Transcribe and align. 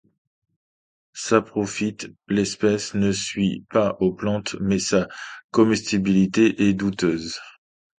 Saprophyte, 1.13 2.07
l'espèce 2.27 2.95
ne 2.95 3.11
nuit 3.37 3.67
pas 3.69 3.97
aux 3.99 4.11
plantes 4.11 4.55
mais 4.59 4.79
sa 4.79 5.07
comestibilité 5.51 6.67
est 6.67 6.73
douteuse. 6.73 7.37